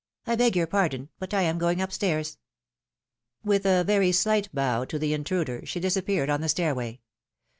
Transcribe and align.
''1 0.25 0.35
beg 0.39 0.55
your 0.55 0.65
pardon, 0.65 1.09
but 1.19 1.31
I 1.31 1.43
am 1.43 1.59
going 1.59 1.79
up 1.79 1.91
stairs." 1.91 2.39
With 3.43 3.67
a 3.67 3.83
very 3.83 4.11
slight 4.11 4.49
bow 4.51 4.83
to 4.85 4.97
the 4.97 5.13
intruder, 5.13 5.63
she 5.63 5.79
disappeared 5.79 6.27
on 6.27 6.41
the 6.41 6.49
stairway. 6.49 7.01